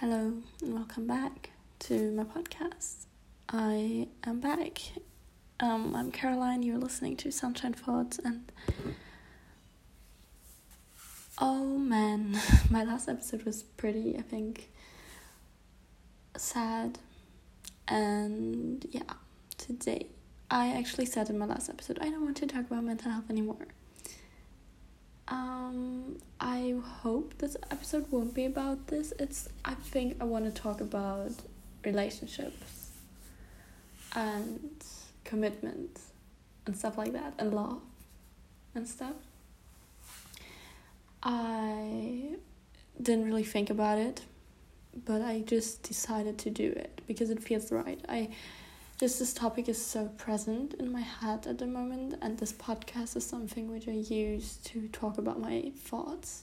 [0.00, 0.32] Hello
[0.62, 1.50] and welcome back
[1.80, 3.04] to my podcast.
[3.50, 4.80] I am back.
[5.60, 6.62] Um, I'm Caroline.
[6.62, 8.50] You're listening to Sunshine Thoughts, and
[11.36, 12.40] oh man,
[12.70, 14.70] my last episode was pretty, I think,
[16.34, 16.98] sad.
[17.86, 19.02] And yeah,
[19.58, 20.06] today
[20.50, 23.28] I actually said in my last episode I don't want to talk about mental health
[23.28, 23.66] anymore.
[25.30, 29.12] Um, I hope this episode won't be about this.
[29.18, 31.32] It's I think I want to talk about
[31.84, 32.90] relationships
[34.14, 34.70] and
[35.24, 36.00] commitment
[36.66, 37.80] and stuff like that and love
[38.74, 39.14] and stuff.
[41.22, 42.36] I
[43.00, 44.22] didn't really think about it,
[45.04, 48.00] but I just decided to do it because it feels right.
[48.08, 48.30] I
[49.00, 53.16] just this topic is so present in my head at the moment and this podcast
[53.16, 56.42] is something which I use to talk about my thoughts.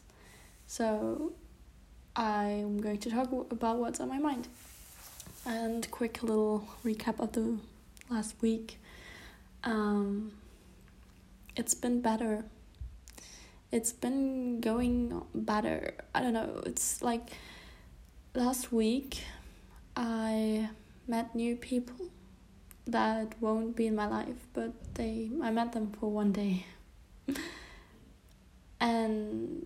[0.65, 1.33] So
[2.15, 4.47] I'm going to talk about what's on my mind.
[5.45, 7.59] And quick little recap of the
[8.09, 8.79] last week.
[9.63, 10.31] Um,
[11.55, 12.43] it's been better.
[13.71, 15.93] It's been going better.
[16.15, 16.63] I don't know.
[16.65, 17.33] It's like
[18.33, 19.21] last week
[19.95, 20.69] I
[21.07, 22.07] met new people
[22.87, 26.65] that won't be in my life, but they I met them for one day.
[28.79, 29.65] and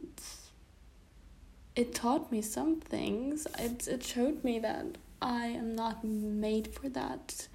[1.75, 3.47] it taught me some things.
[3.57, 4.85] It it showed me that
[5.21, 7.47] I am not made for that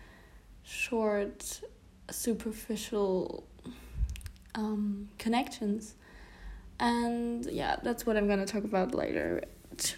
[0.63, 1.61] short
[2.11, 3.47] superficial
[4.55, 5.95] um, connections.
[6.79, 9.43] And yeah, that's what I'm gonna talk about later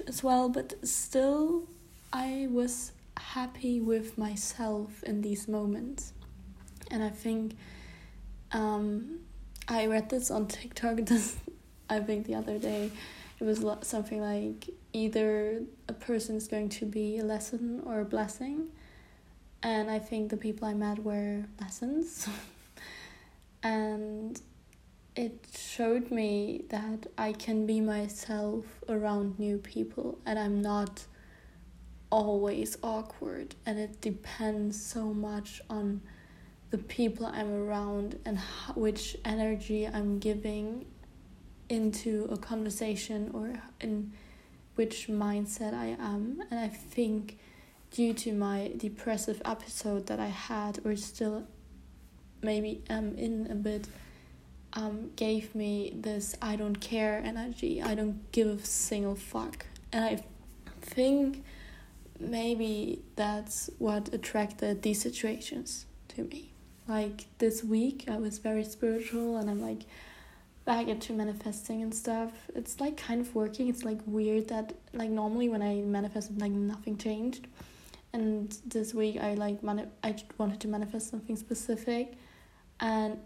[0.06, 0.48] as well.
[0.48, 1.68] But still,
[2.12, 6.12] I was happy with myself in these moments.
[6.90, 7.56] And I think
[8.52, 9.20] um,
[9.68, 10.96] I read this on TikTok.
[11.04, 11.36] This
[11.90, 12.90] I think the other day
[13.40, 18.04] it was something like either a person is going to be a lesson or a
[18.04, 18.68] blessing.
[19.62, 22.28] And I think the people I met were lessons.
[23.62, 24.40] and
[25.16, 31.06] it showed me that I can be myself around new people and I'm not
[32.10, 36.00] always awkward and it depends so much on
[36.70, 40.86] the people I'm around and how, which energy I'm giving
[41.68, 44.12] into a conversation or in
[44.74, 46.42] which mindset I am.
[46.50, 47.38] And I think
[47.90, 51.46] due to my depressive episode that I had or still
[52.42, 53.88] maybe am in a bit
[54.74, 59.64] um gave me this I don't care energy I don't give a single fuck.
[59.92, 60.22] And I
[60.82, 61.44] think
[62.20, 66.52] maybe that's what attracted these situations to me.
[66.86, 69.82] Like this week, I was very spiritual and I'm like
[70.64, 72.30] back into manifesting and stuff.
[72.54, 73.68] It's like kind of working.
[73.68, 77.46] It's like weird that like normally when I manifest, like nothing changed.
[78.12, 82.14] And this week, I like mani- I wanted to manifest something specific,
[82.80, 83.18] and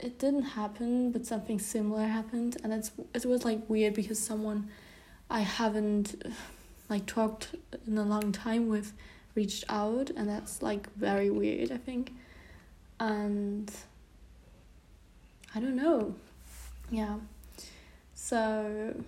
[0.00, 4.70] it didn't happen, but something similar happened, and it's it was like weird because someone
[5.28, 6.14] I haven't
[6.90, 7.54] like talked
[7.86, 8.92] in a long time with
[9.34, 12.12] reached out and that's like very weird i think.
[12.98, 13.72] And
[15.54, 16.14] i don't know.
[16.90, 17.16] Yeah.
[18.14, 19.02] So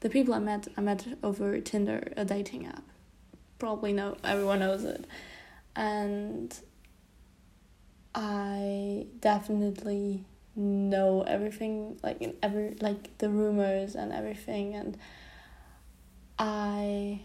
[0.00, 2.84] the people i met i met over tinder a dating app.
[3.58, 5.06] Probably know everyone knows it.
[5.74, 6.56] And
[8.14, 14.96] i definitely know everything like in every like the rumors and everything and
[16.38, 17.20] I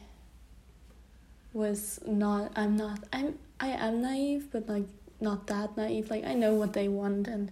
[1.53, 4.88] was not I'm not I'm I am naive but like
[5.20, 6.09] not that naive.
[6.09, 7.52] Like I know what they want and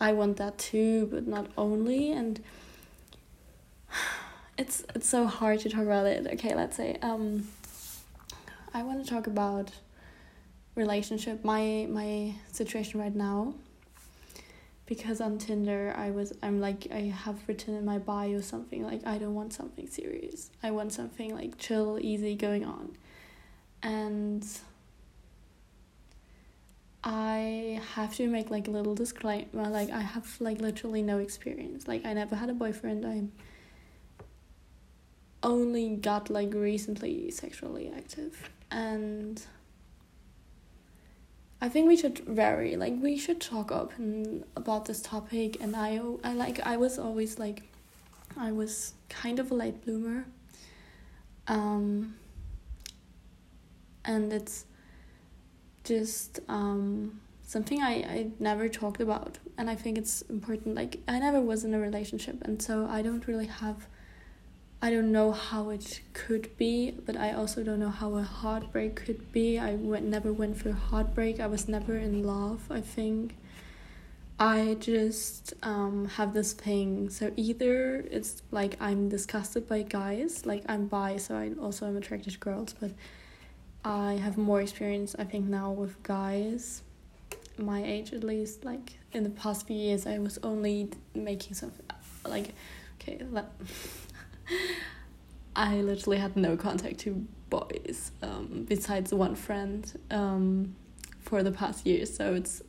[0.00, 2.12] I want that too but not only.
[2.12, 2.40] And
[4.58, 6.26] it's it's so hard to talk about it.
[6.34, 7.48] Okay let's say um
[8.74, 9.70] I want to talk about
[10.74, 13.54] relationship my my situation right now
[14.88, 19.06] because on Tinder I was I'm like I have written in my bio something like
[19.06, 20.50] I don't want something serious.
[20.62, 22.96] I want something like chill, easy going on.
[23.82, 24.44] And
[27.04, 31.86] I have to make like a little disclaimer like I have like literally no experience.
[31.86, 33.04] Like I never had a boyfriend.
[33.04, 33.24] I
[35.42, 39.40] only got like recently sexually active and
[41.60, 42.76] I think we should vary.
[42.76, 45.60] Like we should talk open about this topic.
[45.60, 47.62] And I, I like I was always like,
[48.36, 50.26] I was kind of a late bloomer.
[51.46, 52.14] Um.
[54.04, 54.64] And it's
[55.84, 60.74] just um something I I never talked about, and I think it's important.
[60.74, 63.86] Like I never was in a relationship, and so I don't really have
[64.80, 68.94] I don't know how it could be, but I also don't know how a heartbreak
[68.94, 69.58] could be.
[69.58, 71.40] I went, never went for heartbreak.
[71.40, 73.34] I was never in love, I think.
[74.38, 77.10] I just um, have this thing.
[77.10, 81.96] So either it's like I'm disgusted by guys, like I'm bi, so I also am
[81.96, 82.92] attracted to girls, but
[83.84, 86.82] I have more experience, I think, now with guys,
[87.58, 88.64] my age at least.
[88.64, 91.72] Like in the past few years, I was only making some,
[92.24, 92.54] like,
[93.00, 93.50] okay, let.
[95.56, 100.76] I literally had no contact to boys um, besides one friend um,
[101.20, 102.06] for the past year.
[102.06, 102.62] So it's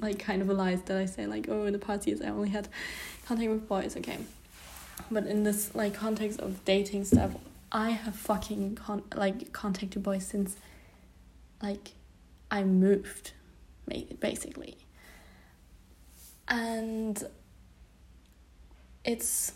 [0.00, 2.28] like kind of a lie that I say like, oh, in the past years I
[2.28, 2.68] only had
[3.26, 3.96] contact with boys.
[3.96, 4.18] Okay,
[5.10, 7.32] but in this like context of dating stuff,
[7.70, 10.56] I have fucking con like contact to boys since
[11.62, 11.92] like
[12.50, 13.32] I moved,
[14.20, 14.76] basically,
[16.48, 17.22] and
[19.04, 19.52] it's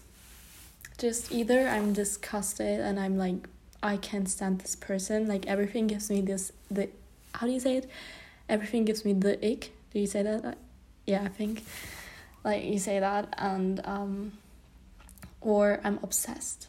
[0.98, 3.48] just either I'm disgusted and I'm like
[3.82, 5.26] I can't stand this person.
[5.26, 6.88] Like everything gives me this the
[7.34, 7.90] how do you say it?
[8.48, 9.72] Everything gives me the ick.
[9.93, 10.58] Do you say that?
[11.06, 11.64] Yeah, I think
[12.44, 14.32] like you say that and um
[15.40, 16.69] or I'm obsessed.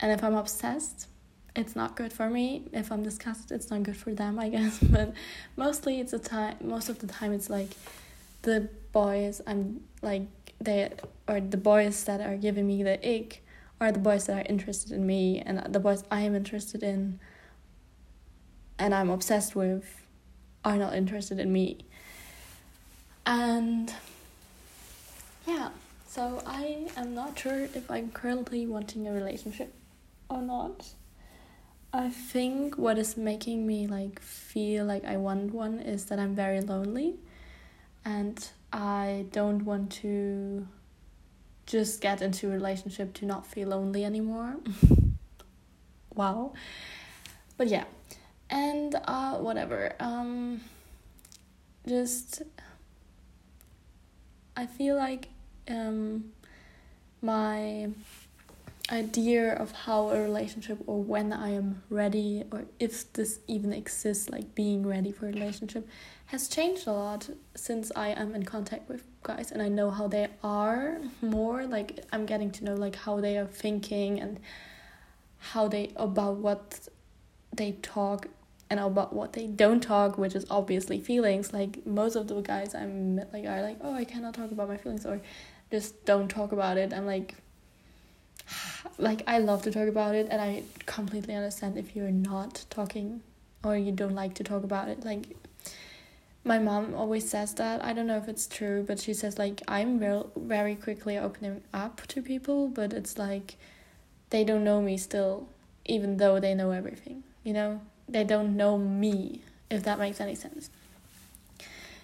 [0.00, 1.06] And if I'm obsessed,
[1.54, 2.62] it's not good for me.
[2.72, 4.78] If I'm disgusted, it's not good for them, I guess.
[4.78, 5.14] But
[5.56, 7.70] mostly it's a time most of the time it's like
[8.42, 10.22] the boys I'm like
[10.60, 10.90] they
[11.30, 13.44] or the boys that are giving me the ick
[13.80, 17.20] are the boys that are interested in me and the boys I am interested in
[18.78, 20.02] and I'm obsessed with
[20.64, 21.78] are not interested in me.
[23.24, 23.94] And
[25.46, 25.70] yeah,
[26.08, 29.72] so I am not sure if I'm currently wanting a relationship
[30.28, 30.88] or not.
[31.92, 36.34] I think what is making me like feel like I want one is that I'm
[36.34, 37.14] very lonely
[38.04, 40.66] and I don't want to
[41.70, 44.56] just get into a relationship to not feel lonely anymore.
[46.14, 46.52] wow.
[47.56, 47.84] But yeah.
[48.50, 49.94] And uh whatever.
[50.00, 50.62] Um
[51.86, 52.42] just
[54.56, 55.28] I feel like
[55.68, 56.32] um
[57.22, 57.90] my
[58.90, 64.28] idea of how a relationship or when I am ready or if this even exists
[64.30, 65.88] like being ready for a relationship
[66.26, 70.08] has changed a lot since I am in contact with guys and I know how
[70.08, 71.66] they are more.
[71.66, 74.40] Like I'm getting to know like how they are thinking and
[75.38, 76.88] how they about what
[77.54, 78.26] they talk
[78.68, 81.52] and about what they don't talk which is obviously feelings.
[81.52, 84.76] Like most of the guys I'm like are like oh I cannot talk about my
[84.76, 85.20] feelings or
[85.70, 86.92] just don't talk about it.
[86.92, 87.36] I'm like
[88.98, 93.22] like I love to talk about it and I completely understand if you're not talking
[93.62, 95.04] or you don't like to talk about it.
[95.04, 95.36] Like
[96.44, 97.84] my mom always says that.
[97.84, 101.62] I don't know if it's true but she says like i'm very very quickly opening
[101.74, 103.56] up to people but it's like
[104.30, 105.48] they don't know me still
[105.84, 107.80] even though they know everything you know?
[108.08, 110.70] They don't know me if that makes any sense.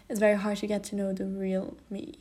[0.08, 2.14] It's very hard to get to know the real me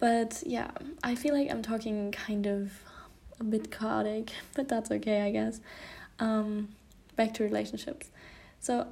[0.00, 0.70] but yeah
[1.04, 2.72] i feel like i'm talking kind of
[3.38, 5.60] a bit chaotic but that's okay i guess
[6.18, 6.68] um
[7.16, 8.10] back to relationships
[8.58, 8.86] so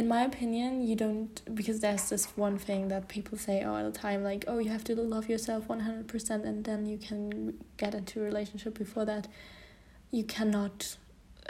[0.00, 3.90] in my opinion, you don't because there's this one thing that people say all the
[3.90, 7.54] time, like, oh, you have to love yourself one hundred percent, and then you can
[7.76, 8.78] get into a relationship.
[8.78, 9.28] Before that,
[10.10, 10.96] you cannot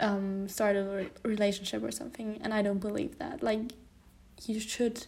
[0.01, 3.41] um start a re- relationship or something, and I don't believe that.
[3.41, 3.71] Like,
[4.45, 5.05] you should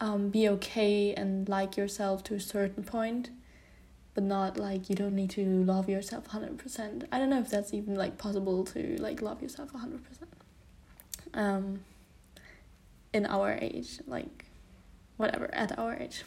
[0.00, 3.30] um be okay and like yourself to a certain point,
[4.14, 7.04] but not like you don't need to love yourself hundred percent.
[7.12, 10.30] I don't know if that's even like possible to like love yourself hundred percent.
[11.34, 11.80] Um
[13.12, 14.44] in our age, like
[15.16, 16.22] whatever, at our age.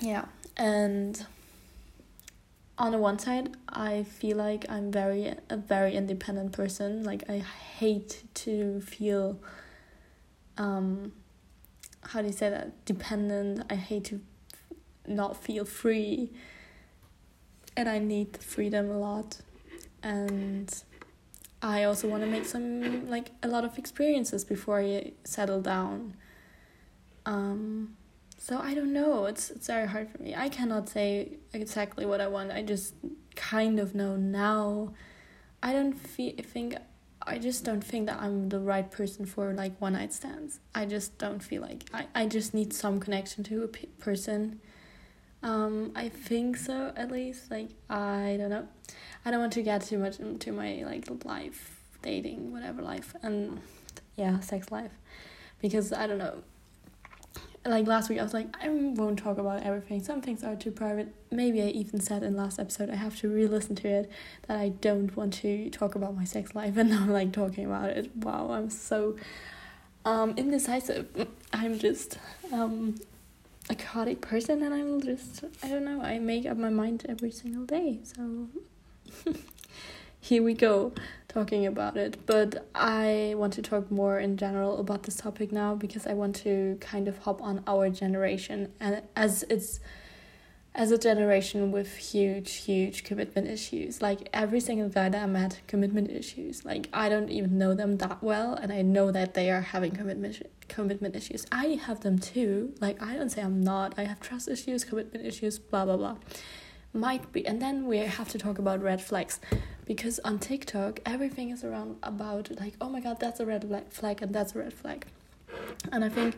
[0.00, 1.24] Yeah, and
[2.78, 7.04] on the one side, I feel like I'm very a very independent person.
[7.04, 7.38] Like I
[7.78, 9.38] hate to feel
[10.58, 11.12] um
[12.02, 12.84] how do you say that?
[12.84, 13.64] Dependent.
[13.68, 14.20] I hate to
[15.06, 16.32] not feel free.
[17.76, 19.38] And I need freedom a lot.
[20.02, 20.72] And
[21.62, 26.14] I also want to make some like a lot of experiences before I settle down.
[27.24, 27.96] Um,
[28.38, 29.26] so I don't know.
[29.26, 30.34] It's it's very hard for me.
[30.34, 32.52] I cannot say exactly what I want.
[32.52, 32.94] I just
[33.34, 34.94] kind of know now.
[35.62, 36.76] I don't feel think
[37.26, 40.60] I just don't think that I'm the right person for like one night stands.
[40.74, 44.60] I just don't feel like I I just need some connection to a p- person.
[45.42, 47.50] Um, I think so at least.
[47.50, 48.68] Like I don't know.
[49.24, 53.60] I don't want to get too much into my like life, dating, whatever life, and
[54.16, 54.92] yeah, sex life,
[55.60, 56.42] because I don't know.
[57.70, 60.02] Like last week I was like I won't talk about everything.
[60.02, 61.08] Some things are too private.
[61.30, 64.10] Maybe I even said in last episode I have to re-listen to it
[64.46, 67.90] that I don't want to talk about my sex life and I'm like talking about
[67.90, 68.14] it.
[68.16, 69.16] Wow, I'm so
[70.04, 71.28] um indecisive.
[71.52, 72.18] I'm just
[72.52, 72.96] um
[73.68, 77.30] a chaotic person and I'm just I don't know, I make up my mind every
[77.30, 78.00] single day.
[78.02, 78.48] So
[80.20, 80.92] here we go
[81.36, 82.24] talking about it.
[82.24, 86.34] But I want to talk more in general about this topic now because I want
[86.36, 89.80] to kind of hop on our generation and as it's
[90.74, 94.02] as a generation with huge, huge commitment issues.
[94.02, 96.64] Like every single guy that I met, commitment issues.
[96.64, 99.92] Like I don't even know them that well, and I know that they are having
[99.92, 100.34] commitment
[100.68, 101.46] commitment issues.
[101.52, 102.72] I have them too.
[102.80, 103.98] Like I don't say I'm not.
[103.98, 106.16] I have trust issues, commitment issues, blah blah blah.
[106.96, 109.38] Might be, and then we have to talk about red flags,
[109.84, 114.22] because on TikTok everything is around about like oh my god that's a red flag
[114.22, 115.04] and that's a red flag,
[115.92, 116.36] and I think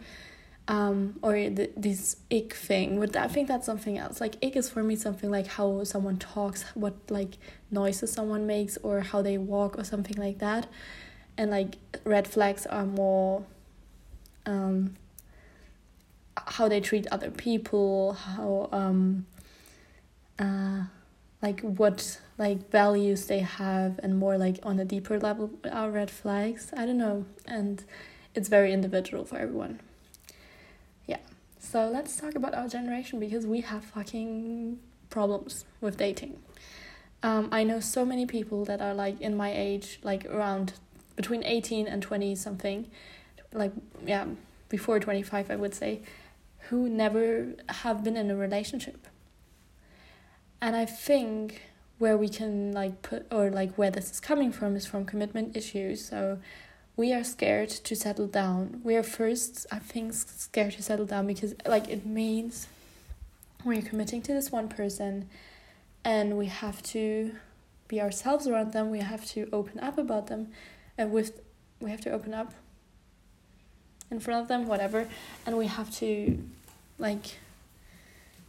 [0.67, 1.35] um, or
[1.77, 2.99] this ick thing.
[2.99, 4.21] But I think that's something else.
[4.21, 7.39] Like ick is for me something like how someone talks, what like
[7.71, 10.67] noises someone makes, or how they walk, or something like that.
[11.37, 13.45] And like red flags are more
[14.45, 14.97] um,
[16.37, 19.27] how they treat other people, how um,
[20.39, 20.85] uh,
[21.43, 26.11] like what like values they have, and more like on a deeper level are red
[26.11, 26.73] flags.
[26.77, 27.85] I don't know, and
[28.35, 29.81] it's very individual for everyone.
[31.07, 31.19] Yeah.
[31.59, 34.79] So let's talk about our generation because we have fucking
[35.11, 36.39] problems with dating.
[37.23, 40.75] Um, I know so many people that are like in my age, like around
[41.17, 42.89] between 18 and 20 something,
[43.53, 43.73] like,
[44.07, 44.27] yeah,
[44.69, 46.01] before 25, I would say,
[46.69, 49.08] who never have been in a relationship.
[50.61, 51.63] And I think
[51.99, 55.57] where we can like put, or like where this is coming from is from commitment
[55.57, 56.05] issues.
[56.05, 56.39] So
[56.99, 58.81] we are scared to settle down.
[58.83, 62.67] We are first, I think, scared to settle down because, like, it means
[63.65, 65.29] we're committing to this one person
[66.05, 67.37] and we have to
[67.87, 68.91] be ourselves around them.
[68.91, 70.49] We have to open up about them
[70.99, 71.41] and with,
[71.81, 72.53] we have to open up
[74.11, 75.07] in front of them, whatever,
[75.47, 76.43] and we have to,
[76.99, 77.39] like,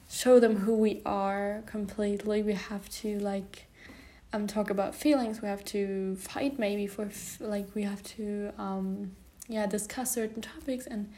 [0.09, 2.41] show them who we are completely.
[2.43, 3.67] We have to, like,
[4.33, 5.41] um talk about feelings.
[5.41, 9.11] We have to fight maybe for f- like we have to um
[9.47, 11.11] yeah discuss certain topics and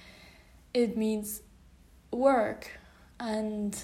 [0.74, 1.42] it means
[2.12, 2.72] work
[3.20, 3.84] and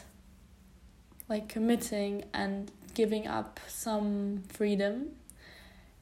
[1.27, 5.09] like committing and giving up some freedom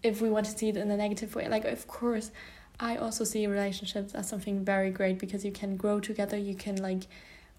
[0.03, 1.47] if we want to see it in a negative way.
[1.47, 2.31] Like of course
[2.77, 6.38] i also see relationships as something very great because you can grow together.
[6.38, 7.07] You can like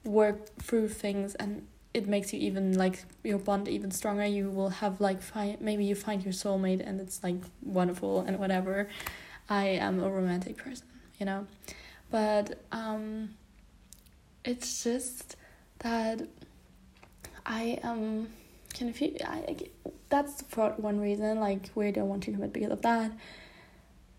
[0.07, 4.25] work through things and it makes you even like your bond even stronger.
[4.27, 8.39] You will have like find maybe you find your soulmate and it's like wonderful and
[8.39, 8.89] whatever.
[9.49, 10.87] I am a romantic person
[11.19, 11.47] you know?
[12.11, 13.31] But um
[14.45, 15.37] it's just
[15.81, 16.23] that
[17.45, 18.29] i am
[18.79, 19.57] kind of I,
[20.09, 23.11] that's for one reason like we don't want to commit because of that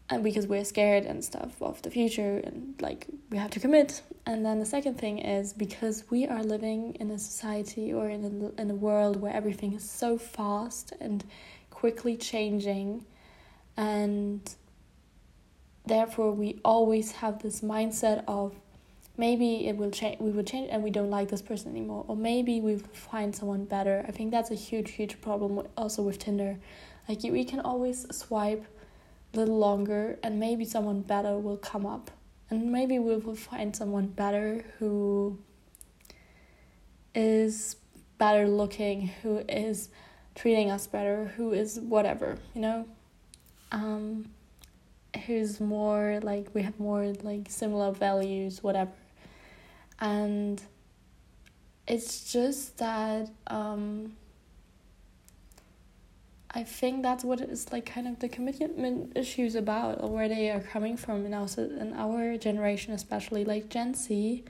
[0.09, 4.01] and because we're scared and stuff of the future and like we have to commit.
[4.25, 8.53] And then the second thing is because we are living in a society or in
[8.57, 11.25] a, in a world where everything is so fast and
[11.71, 13.05] quickly changing
[13.75, 14.55] and
[15.85, 18.55] therefore we always have this mindset of
[19.17, 22.15] maybe it will change we will change and we don't like this person anymore or
[22.15, 24.05] maybe we will find someone better.
[24.07, 26.57] I think that's a huge huge problem also with tinder.
[27.09, 28.65] Like we can always swipe
[29.33, 32.11] little longer and maybe someone better will come up.
[32.49, 35.37] And maybe we will find someone better who
[37.13, 37.75] is
[38.17, 39.89] better looking who is
[40.35, 42.85] treating us better who is whatever you know?
[43.71, 44.29] Um
[45.25, 48.91] who's more like we have more like similar values whatever.
[49.99, 50.61] And
[51.87, 54.15] it's just that um
[56.51, 60.49] I think that's what it's like kind of the commitment issues about or where they
[60.49, 64.45] are coming from and also in our generation especially like Gen Z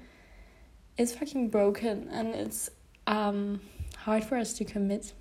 [0.97, 2.69] is fucking broken and it's
[3.07, 3.61] um
[3.97, 5.13] hard for us to commit.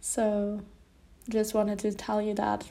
[0.00, 0.60] So
[1.28, 2.68] just wanted to tell you that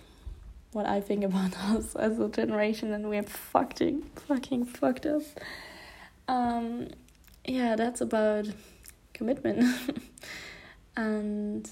[0.72, 5.24] what I think about us as a generation and we're fucking fucking fucked up.
[6.28, 6.90] Um
[7.44, 8.46] yeah, that's about
[9.14, 9.66] commitment.
[10.96, 11.70] and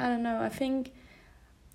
[0.00, 0.40] I don't know.
[0.40, 0.92] I think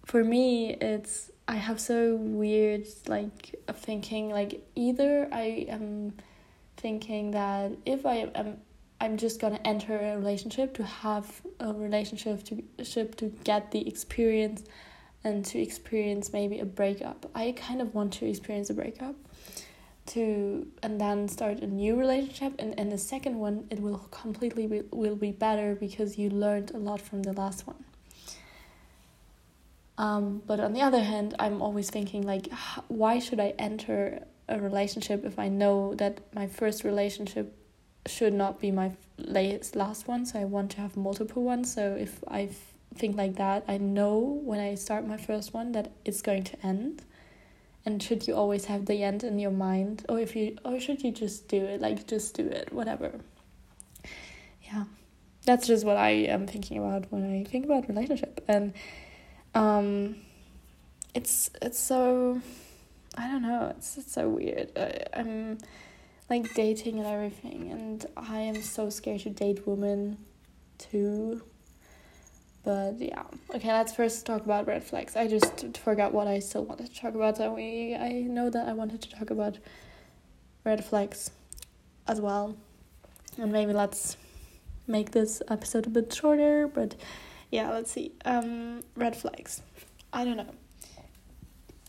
[0.06, 4.30] for me, it's I have so weird like thinking.
[4.32, 6.14] Like either I am
[6.78, 8.58] thinking that if I am
[9.00, 14.64] I'm just gonna enter a relationship to have a relationship to to get the experience
[15.24, 17.30] and to experience maybe a breakup.
[17.36, 19.16] I kind of want to experience a breakup.
[20.14, 24.68] to and then start a new relationship and in the second one it will completely
[24.68, 27.85] be, will be better because you learned a lot from the last one
[29.98, 32.48] um, but on the other hand i'm always thinking like
[32.88, 37.56] why should i enter a relationship if i know that my first relationship
[38.08, 40.26] should not be my last one?
[40.26, 41.74] So i want to have multiple ones.
[41.74, 42.50] So if i
[42.96, 46.66] think like that i know when i start my first one that it's going to
[46.66, 47.04] end.
[47.86, 50.06] And should you always have the end in your mind?
[50.10, 51.82] Or if you or should you just do it?
[51.82, 53.12] Like just do it whatever.
[54.64, 54.86] Yeah.
[55.46, 58.44] That's just what i am thinking about when i think about relationship.
[58.48, 58.74] And
[59.56, 60.16] um
[61.14, 62.42] it's it's so
[63.18, 65.58] i don't know it's, it's so weird I, i'm
[66.30, 70.18] like dating and everything and i am so scared to date women
[70.78, 71.42] too
[72.66, 73.22] but yeah,
[73.54, 73.72] okay.
[73.72, 75.16] Let's first talk about red flags.
[75.16, 77.38] I just forgot what I still wanted to talk about.
[77.38, 79.60] So we, I know that I wanted to talk about
[80.64, 81.30] red flags
[82.08, 82.58] as well,
[83.38, 84.18] and maybe let's
[84.88, 86.68] make this episode a bit shorter.
[86.68, 86.96] But
[87.56, 88.12] yeah, let's see.
[88.26, 89.62] Um, red flags.
[90.12, 90.54] I don't know.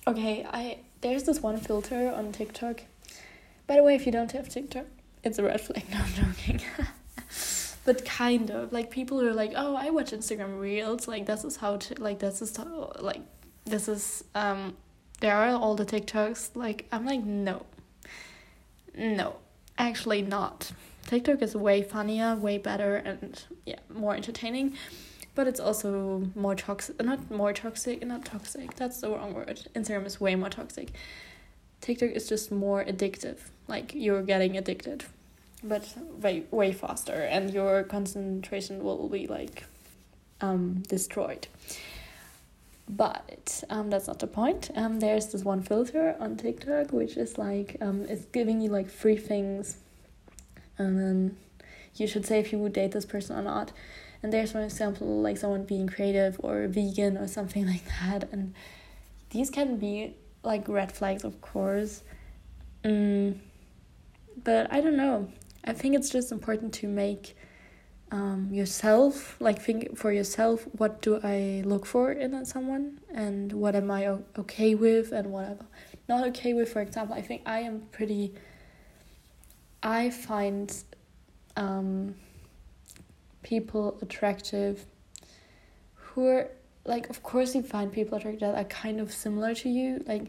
[0.06, 2.82] Okay, I there's this one filter on TikTok.
[3.66, 4.86] By the way, if you don't have TikTok,
[5.24, 5.84] it's a red flag.
[5.90, 6.60] No, I'm joking.
[7.84, 11.56] but kind of like people are like oh i watch instagram reels like this is
[11.56, 13.20] how to like this is how like
[13.64, 14.76] this is um
[15.20, 17.64] there are all the tiktoks like i'm like no
[18.96, 19.36] no
[19.78, 20.72] actually not
[21.06, 24.74] tiktok is way funnier way better and yeah more entertaining
[25.36, 29.68] but it's also more toxic not more toxic not toxic that's the wrong word.
[29.76, 30.88] Instagram is way more toxic.
[31.80, 33.38] Tiktok is just more addictive.
[33.68, 35.04] Like you're getting addicted
[35.62, 39.64] but way way faster and your concentration will be like
[40.40, 41.46] um destroyed.
[42.88, 44.70] But um that's not the point.
[44.74, 48.88] Um there's this one filter on tiktok which is like um it's giving you like
[48.88, 49.76] free things.
[50.78, 51.36] And then
[51.94, 53.72] you should say if you would date this person or not
[54.26, 58.52] and there's for example like someone being creative or vegan or something like that and
[59.30, 62.02] these can be like red flags of course
[62.82, 63.38] mm,
[64.42, 65.28] but i don't know
[65.66, 67.36] I think it's just important to make
[68.12, 73.74] um, yourself like think for yourself what do I look for in someone and what
[73.74, 74.06] am I
[74.38, 75.58] okay with and what I'm
[76.08, 76.72] not okay with.
[76.72, 78.32] For example, I think I am pretty.
[79.82, 80.72] I find
[81.56, 82.14] um,
[83.52, 84.84] people attractive
[85.94, 86.48] who are
[86.84, 90.26] like of course you find people attractive that are kind of similar to you like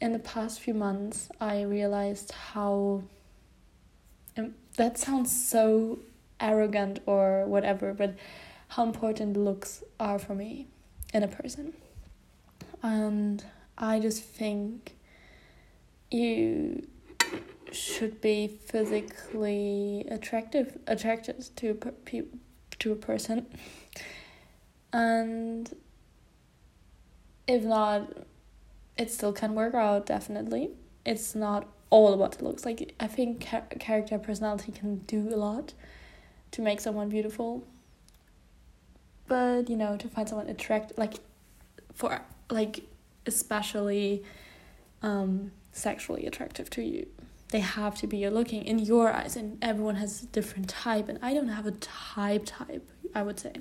[0.00, 3.02] in the past few months i realized how
[4.36, 5.98] and that sounds so
[6.40, 8.14] arrogant or whatever, but
[8.68, 10.66] how important looks are for me
[11.14, 11.72] in a person.
[12.82, 13.44] And
[13.78, 14.96] I just think
[16.10, 16.86] you
[17.72, 21.92] should be physically attractive attracted to per,
[22.78, 23.46] to a person
[24.92, 25.74] and
[27.46, 28.10] if not
[28.96, 30.70] it still can work out definitely
[31.04, 32.64] it's not all about the looks.
[32.64, 35.72] Like I think char- character personality can do a lot
[36.52, 37.64] to make someone beautiful.
[39.26, 41.14] But you know, to find someone attract like
[41.94, 42.80] for like
[43.26, 44.22] especially
[45.02, 47.06] um sexually attractive to you.
[47.50, 51.18] They have to be looking in your eyes and everyone has a different type and
[51.22, 53.52] I don't have a type type, I would say.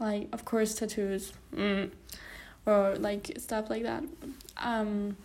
[0.00, 1.90] Like of course tattoos mm,
[2.64, 4.04] or like stuff like that.
[4.56, 5.16] Um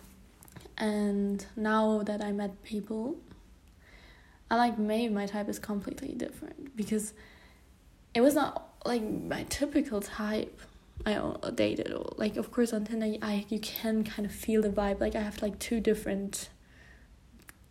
[0.76, 3.16] and now that I met people,
[4.50, 7.14] I like maybe my type is completely different because
[8.14, 10.60] it was not like my typical type
[11.06, 11.18] I
[11.54, 15.00] dated or like of course on Tinder I you can kind of feel the vibe
[15.00, 16.48] like I have like two different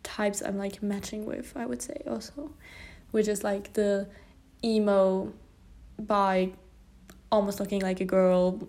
[0.02, 2.52] types I'm like matching with I would say also
[3.10, 4.08] which is like the
[4.64, 5.32] emo
[5.98, 6.52] by
[7.30, 8.68] almost looking like a girl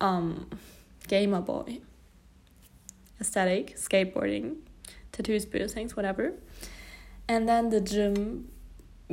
[0.00, 0.48] um
[1.08, 1.80] gamer boy
[3.20, 4.56] aesthetic, skateboarding,
[5.12, 6.34] tattoos, piercings, whatever.
[7.28, 8.48] And then the gym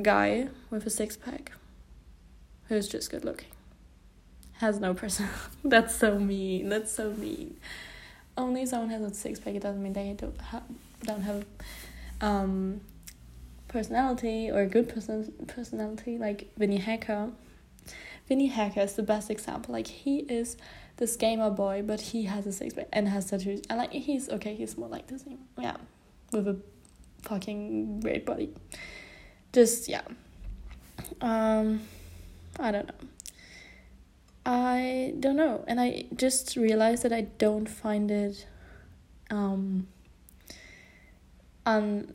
[0.02, 1.52] guy with a six pack
[2.68, 3.50] who's just good looking.
[4.54, 5.28] Has no person.
[5.64, 6.70] That's so mean.
[6.70, 7.58] That's so mean.
[8.38, 10.64] Only someone has a six pack, it doesn't mean they don't have
[11.06, 11.46] don't have
[12.22, 12.82] um
[13.68, 17.32] personality or a good person personality like Vinnie Hacker.
[18.28, 19.74] Vinnie Hacker is the best example.
[19.74, 20.58] Like he is
[20.98, 23.62] this gamer boy, but he has a six pack and has tattoos.
[23.70, 25.40] And like he's okay, he's more like same.
[25.60, 25.78] Yeah.
[26.32, 26.58] With a
[27.24, 28.54] fucking great body.
[29.52, 30.02] Just yeah.
[31.22, 31.82] Um
[32.60, 33.08] I don't know.
[34.46, 35.66] I don't know.
[35.68, 38.48] And I just realized that I don't find it
[39.30, 39.88] um
[41.66, 42.08] um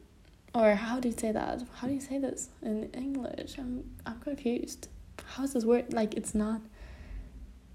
[0.55, 1.63] or how do you say that?
[1.77, 3.57] How do you say this in english?
[3.59, 4.89] I'm i'm confused.
[5.25, 6.61] How is this word like it's not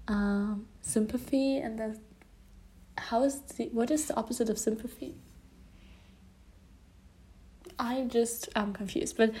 [0.08, 1.58] um sympathy?
[1.58, 2.00] And then
[2.98, 5.14] how is the what is the opposite of sympathy?
[7.78, 9.32] I just i'm confused but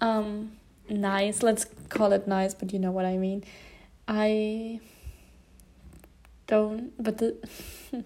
[0.00, 0.52] um
[0.88, 1.42] nice.
[1.42, 3.44] Let's call it nice but you know what i mean.
[4.06, 4.80] I
[6.46, 7.36] don't but the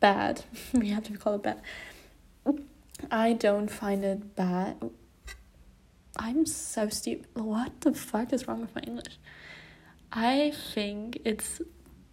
[0.00, 0.44] bad.
[0.72, 1.60] We have to call it bad
[3.10, 4.90] I don't find it bad.
[6.16, 7.26] I'm so stupid.
[7.34, 9.18] What the fuck is wrong with my English?
[10.12, 11.60] I think it's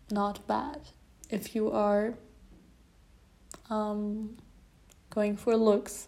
[0.10, 0.82] not bad
[1.30, 2.16] if you are
[3.70, 4.38] um,
[5.10, 6.08] going for looks,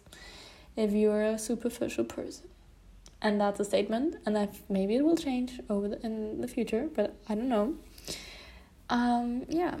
[0.76, 2.48] if you're a superficial person.
[3.22, 6.88] And that's a statement, and that maybe it will change over the, in the future,
[6.94, 7.76] but I don't know.
[8.90, 9.76] Um, yeah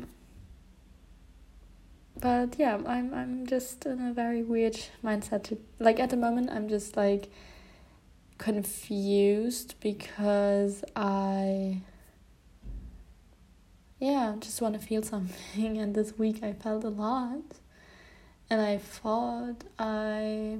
[2.20, 6.50] but yeah, I'm I'm just in a very weird mindset to like at the moment
[6.50, 7.30] I'm just like
[8.38, 11.80] confused because I
[14.00, 17.42] yeah, just want to feel something and this week I felt a lot
[18.50, 20.58] and I thought I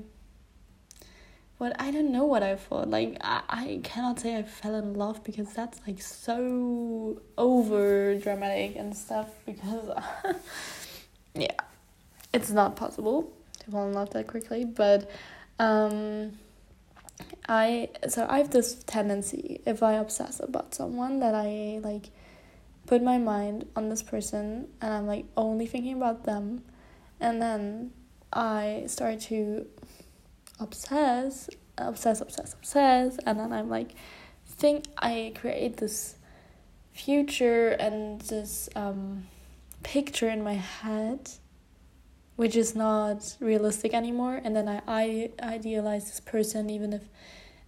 [1.58, 2.90] what I don't know what I thought.
[2.90, 8.76] Like I, I cannot say I fell in love because that's like so over dramatic
[8.76, 9.88] and stuff because
[11.34, 11.48] yeah,
[12.32, 15.10] it's not possible to fall in love that quickly, but
[15.58, 16.32] um,
[17.48, 22.10] I so I have this tendency if I obsess about someone that I like
[22.86, 26.64] put my mind on this person and I'm like only thinking about them
[27.20, 27.92] and then
[28.32, 29.66] I start to
[30.60, 33.94] obsess obsess obsess obsess and then I'm like
[34.46, 36.16] think I create this
[36.92, 39.26] future and this um
[39.84, 41.30] picture in my head
[42.36, 47.02] which is not realistic anymore and then I, I idealize this person even if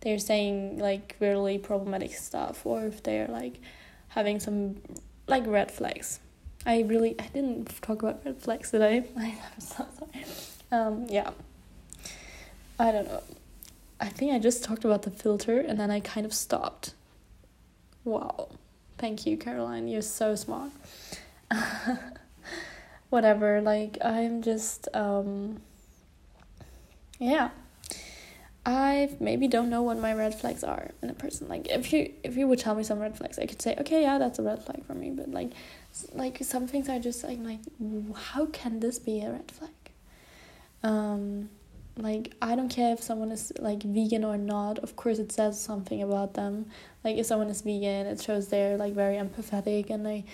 [0.00, 3.60] they're saying like really problematic stuff or if they're like
[4.08, 4.76] having some
[5.26, 6.20] like red flags.
[6.64, 10.24] I really I didn't talk about red flags did I I'm so sorry.
[10.72, 11.30] Um yeah.
[12.78, 13.22] I don't know.
[14.00, 16.94] I think I just talked about the filter and then I kind of stopped.
[18.04, 18.48] Wow.
[18.98, 19.88] Thank you Caroline.
[19.88, 20.72] You're so smart
[23.10, 25.60] whatever like i'm just um
[27.18, 27.50] yeah.
[28.64, 31.48] I maybe don't know what my red flags are in a person.
[31.48, 34.02] Like if you if you would tell me some red flags i could say okay
[34.02, 35.52] yeah that's a red flag for me but like
[36.14, 37.60] like some things are just like like
[38.14, 39.70] how can this be a red flag?
[40.82, 41.48] Um
[41.98, 44.80] like i don't care if someone is like vegan or not.
[44.80, 46.66] Of course it says something about them.
[47.04, 50.24] Like if someone is vegan it shows they're like very empathetic and they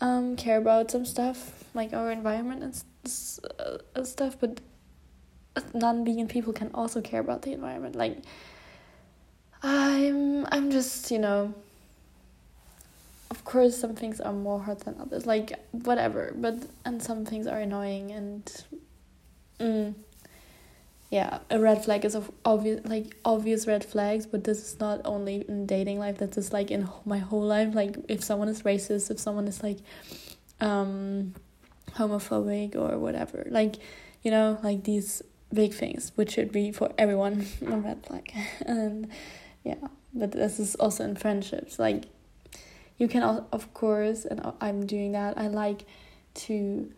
[0.00, 2.82] um, care about some stuff like our environment and
[3.58, 4.60] uh, stuff, but
[5.74, 7.96] non-vegan people can also care about the environment.
[7.96, 8.18] Like
[9.62, 11.54] I'm, I'm just you know.
[13.28, 15.26] Of course, some things are more hard than others.
[15.26, 16.54] Like whatever, but
[16.84, 18.64] and some things are annoying and.
[19.58, 19.94] Mm,
[21.10, 25.02] yeah, a red flag is of obvious like obvious red flags, but this is not
[25.04, 26.18] only in dating life.
[26.18, 27.74] That's just like in my whole life.
[27.74, 29.78] Like if someone is racist, if someone is like,
[30.60, 31.34] um,
[31.94, 33.76] homophobic or whatever, like,
[34.22, 35.22] you know, like these
[35.54, 38.32] big things, which should be for everyone a red flag,
[38.66, 39.08] and
[39.62, 39.76] yeah,
[40.12, 41.78] but this is also in friendships.
[41.78, 42.06] Like,
[42.98, 45.38] you can of course, and I'm doing that.
[45.38, 45.84] I like
[46.34, 46.92] to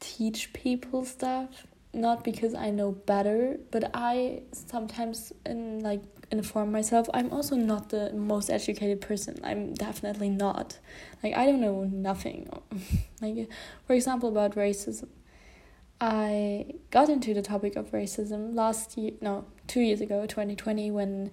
[0.00, 7.08] teach people stuff not because I know better, but I sometimes in like inform myself.
[7.14, 9.38] I'm also not the most educated person.
[9.42, 10.78] I'm definitely not.
[11.22, 12.48] Like I don't know nothing.
[13.20, 13.48] like
[13.86, 15.08] for example about racism.
[15.98, 21.30] I got into the topic of racism last year, no, 2 years ago, 2020 when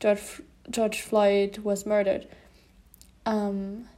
[0.00, 2.26] George George Floyd was murdered.
[3.24, 3.88] Um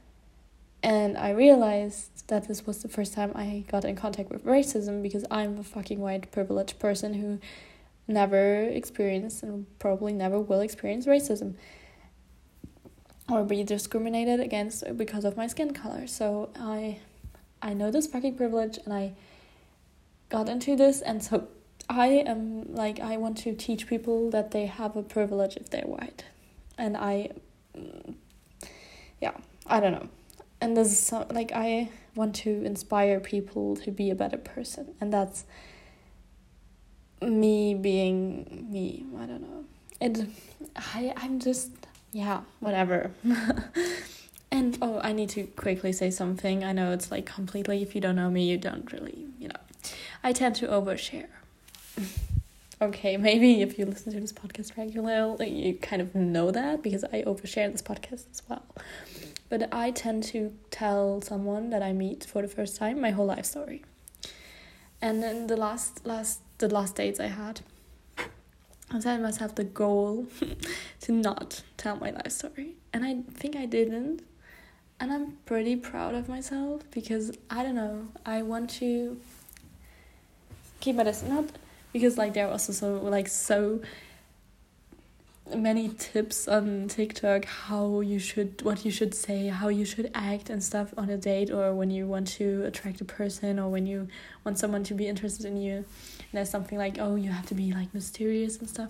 [0.83, 5.03] and I realized that this was the first time I got in contact with racism
[5.03, 7.39] because I'm a fucking white privileged person who
[8.07, 11.53] never experienced and probably never will experience racism
[13.29, 16.07] or be discriminated against because of my skin color.
[16.07, 16.97] So I
[17.61, 19.13] I know this fucking privilege and I
[20.29, 21.47] got into this and so
[21.87, 25.83] I am like I want to teach people that they have a privilege if they're
[25.83, 26.25] white.
[26.79, 27.29] And I
[27.77, 28.15] mm,
[29.21, 30.09] yeah, I don't know
[30.63, 34.93] and this is so, like I want to inspire people to be a better person,
[35.01, 35.45] and that's
[37.21, 39.05] me being me.
[39.17, 39.65] I don't know.
[39.99, 40.27] It.
[40.75, 41.71] I I'm just
[42.11, 43.11] yeah whatever.
[44.51, 46.63] and oh, I need to quickly say something.
[46.63, 47.81] I know it's like completely.
[47.81, 49.59] If you don't know me, you don't really you know.
[50.23, 51.27] I tend to overshare.
[52.81, 57.03] okay, maybe if you listen to this podcast regularly, you kind of know that because
[57.05, 58.63] I overshare this podcast as well.
[59.53, 63.27] But I tend to tell someone that I meet for the first time my whole
[63.27, 63.83] life story.
[64.99, 67.61] And then the last last the last dates I had,
[68.89, 70.25] I set myself the goal
[71.01, 72.77] to not tell my life story.
[72.91, 74.23] And I think I didn't.
[74.99, 79.21] And I'm pretty proud of myself because I don't know, I want to
[80.79, 81.31] keep my distance.
[81.31, 81.45] Not
[81.91, 83.81] because like there are also so like so
[85.57, 90.49] many tips on TikTok how you should what you should say, how you should act
[90.49, 93.85] and stuff on a date or when you want to attract a person or when
[93.85, 94.07] you
[94.43, 95.75] want someone to be interested in you.
[95.75, 98.89] And there's something like, oh, you have to be like mysterious and stuff.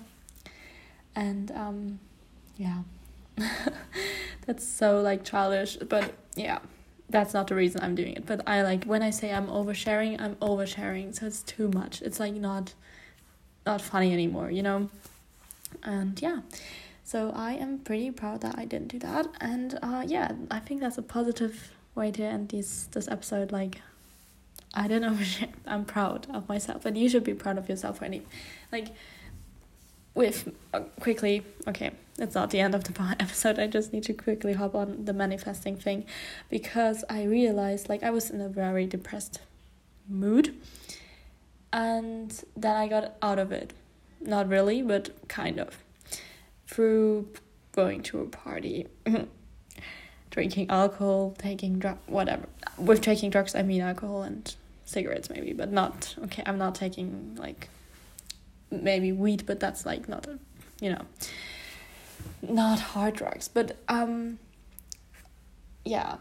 [1.15, 1.99] And um
[2.57, 2.79] yeah.
[4.45, 6.59] that's so like childish, but yeah.
[7.09, 8.25] That's not the reason I'm doing it.
[8.25, 11.13] But I like when I say I'm oversharing, I'm oversharing.
[11.13, 12.01] So it's too much.
[12.01, 12.73] It's like not
[13.65, 14.89] not funny anymore, you know?
[15.83, 16.41] And yeah.
[17.03, 19.27] So I am pretty proud that I didn't do that.
[19.39, 23.81] And uh yeah, I think that's a positive way to end this this episode like
[24.73, 25.17] I don't know
[25.67, 28.23] I'm proud of myself, but you should be proud of yourself for any
[28.71, 28.87] like
[30.15, 34.13] with uh, quickly okay it's not the end of the episode i just need to
[34.13, 36.05] quickly hop on the manifesting thing
[36.51, 39.39] because i realized like i was in a very depressed
[40.07, 40.53] mood
[41.73, 43.73] and then I got out of it.
[44.25, 45.77] Not really, but kind of.
[46.67, 47.27] Through
[47.73, 48.87] going to a party,
[50.31, 52.47] drinking alcohol, taking drug, whatever.
[52.77, 54.53] With taking drugs, I mean alcohol and
[54.85, 56.15] cigarettes, maybe, but not.
[56.23, 57.69] Okay, I'm not taking like
[58.71, 60.39] maybe weed, but that's like not, a,
[60.79, 61.05] you know,
[62.41, 63.47] not hard drugs.
[63.47, 64.39] But um,
[65.85, 66.17] yeah,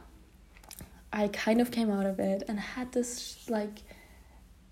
[1.12, 3.82] I kind of came out of it and had this like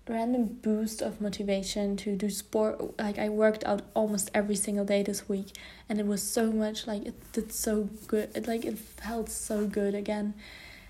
[0.07, 2.99] random boost of motivation to do sport.
[2.99, 5.47] Like i worked out almost every single day this week
[5.87, 9.65] and it was so much like it did so good it like it felt so
[9.67, 10.33] good again.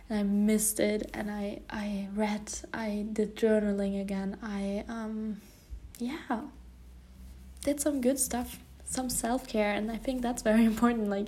[0.09, 4.37] And i missed it and i i read i did journaling again.
[4.41, 5.41] I um
[5.99, 6.41] yeah
[7.63, 11.09] did some good stuff some self-care and i think that's very important.
[11.09, 11.27] Like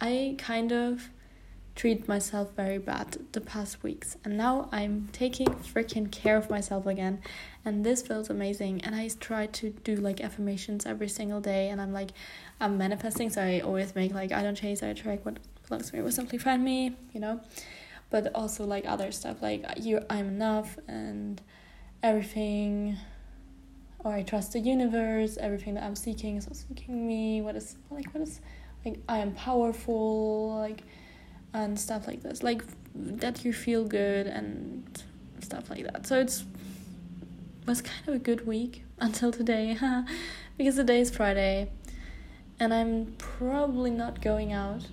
[0.00, 1.10] i kind of
[1.80, 4.14] treat myself very bad the past weeks.
[4.22, 7.22] And now i'm taking freaking care of myself again.
[7.64, 8.82] And this feels amazing.
[8.84, 11.70] And i try to do like affirmations every single day.
[11.70, 12.10] And i'm like
[12.60, 15.96] i'm manifesting so i always make like i don't chase i attract what belongs to
[15.96, 17.40] me will simply find me you know?
[18.10, 21.40] But also like other stuff like you i'm enough and
[22.02, 22.98] everything
[24.00, 27.40] or i trust the universe everything that i'm seeking is also seeking me.
[27.40, 28.42] What is like what is
[28.84, 30.82] like i am powerful like
[31.52, 32.42] and stuff like this.
[32.42, 32.62] Like
[32.94, 35.02] that you feel good and
[35.40, 36.06] stuff like that.
[36.06, 36.44] So it's
[37.66, 39.76] was kind of a good week until today
[40.58, 41.70] because today is friday
[42.58, 44.86] and i'm probably not going out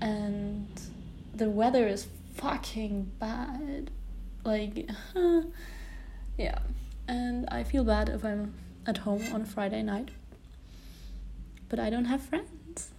[0.00, 0.68] and
[1.34, 3.90] the weather is fucking bad.
[4.44, 4.90] Like
[6.38, 6.58] yeah
[7.08, 8.54] and i feel bad if i'm
[8.86, 10.10] at home on a friday night
[11.68, 12.90] but i don't have friends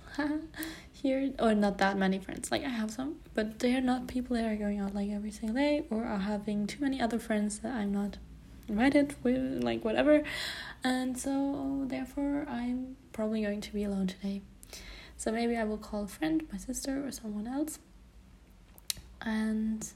[1.02, 2.52] here or not that many friends.
[2.52, 5.32] Like i have some but they are not people that are going out like every
[5.32, 8.18] single day or are having too many other friends that i'm not
[8.68, 10.24] invited with like whatever.
[10.84, 14.42] And so therefore i'm probably going to be alone today.
[15.18, 17.80] So maybe i will call a friend my sister or someone else
[19.22, 19.94] and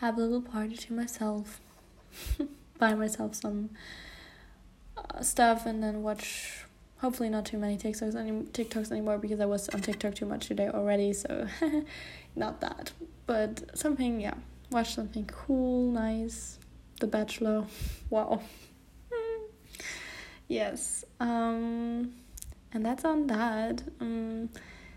[0.00, 1.60] have a little party to myself
[2.78, 3.70] buy myself some
[4.96, 6.65] uh, stuff and then watch
[6.98, 10.46] hopefully not too many TikToks any TikToks anymore because I was on TikTok too much
[10.46, 11.46] today already, so
[12.36, 12.92] not that.
[13.26, 14.34] But something, yeah,
[14.70, 16.58] watch something cool, nice.
[17.00, 17.66] The Bachelor,
[18.08, 18.40] wow.
[20.48, 22.14] yes, um,
[22.72, 23.82] and that's on that.
[24.00, 24.48] Um,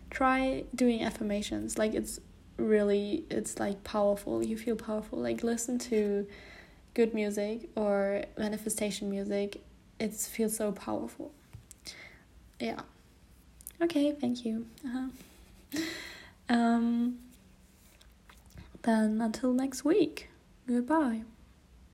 [0.10, 1.78] try doing affirmations.
[1.78, 2.22] Like it's
[2.56, 4.42] really, it's like powerful.
[4.44, 5.20] You feel powerful.
[5.20, 6.26] Like listen to
[6.94, 9.62] good music or manifestation music.
[10.00, 11.34] It feels so powerful
[12.60, 12.82] yeah.
[13.82, 14.65] Okay thank you.
[14.86, 15.80] Uh-huh.
[16.50, 17.19] um
[18.84, 20.30] then until next week
[20.67, 21.22] goodbye